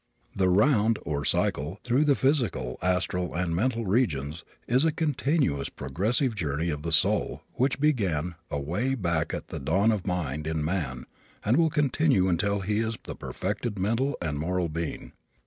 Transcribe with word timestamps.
This 0.35 0.47
round, 0.47 0.97
or 1.05 1.23
cycle, 1.23 1.77
through 1.83 2.05
the 2.05 2.15
physical, 2.15 2.79
astral 2.81 3.35
and 3.35 3.55
mental 3.55 3.85
regions, 3.85 4.43
is 4.67 4.83
a 4.83 4.91
continuous 4.91 5.69
progressive 5.69 6.33
journey 6.33 6.71
of 6.71 6.81
the 6.81 6.91
soul 6.91 7.43
which 7.53 7.79
began 7.79 8.33
away 8.49 8.95
back 8.95 9.31
at 9.31 9.49
the 9.49 9.59
dawn 9.59 9.91
of 9.91 10.07
mind 10.07 10.47
in 10.47 10.65
man 10.65 11.05
and 11.45 11.55
will 11.55 11.69
continue 11.69 12.29
until 12.29 12.61
he 12.61 12.79
is 12.79 12.97
the 13.03 13.15
perfected 13.15 13.77
mental 13.77 14.17
and 14.23 14.39
moral 14.39 14.69
being. 14.69 15.11